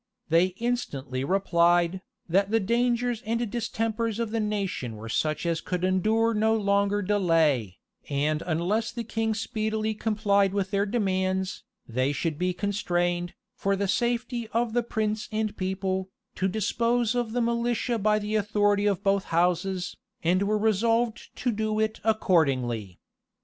[0.29, 5.83] They instantly replied, that the dangers and distempers of the nation were such as could
[5.83, 7.77] endure no longer delay;
[8.09, 13.87] and unless the king speedily complied with their demands, they should be constrained, for the
[13.87, 19.25] safety of prince and people, to dispose of the militia by the authority of both
[19.25, 22.97] houses, and were resolved to do it accordingly.